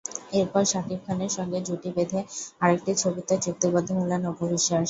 এরপর 0.33 0.63
শাকিব 0.65 0.99
খানের 1.05 1.31
সঙ্গে 1.37 1.59
জুটি 1.67 1.89
বেঁধে 1.95 2.19
আরেকটি 2.61 2.91
ছবিতে 3.01 3.33
চুক্তিবদ্ধ 3.43 3.89
হলেন 3.99 4.21
অপু 4.29 4.43
বিশ্বাস। 4.51 4.79